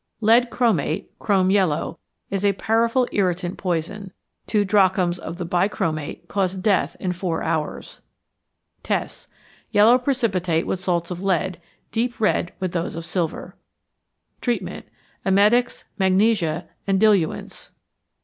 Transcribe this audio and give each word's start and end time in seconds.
Lead 0.19 0.49
chromate 0.49 1.09
(chrome 1.19 1.51
yellow) 1.51 1.99
is 2.31 2.43
a 2.43 2.53
powerful 2.53 3.07
irritant 3.11 3.59
poison. 3.59 4.11
Two 4.47 4.65
drachms 4.65 5.19
of 5.19 5.37
the 5.37 5.45
bichromate 5.45 6.27
caused 6.27 6.63
death 6.63 6.97
in 6.99 7.13
four 7.13 7.43
hours. 7.43 8.01
Tests. 8.81 9.27
Yellow 9.69 9.99
precipitate 9.99 10.65
with 10.65 10.79
salts 10.79 11.11
of 11.11 11.21
lead, 11.21 11.61
deep 11.91 12.19
red 12.19 12.51
with 12.59 12.71
those 12.71 12.95
of 12.95 13.05
silver. 13.05 13.55
Treatment. 14.41 14.87
Emetics, 15.23 15.85
magnesia, 15.99 16.67
and 16.87 16.99
diluents. 16.99 17.69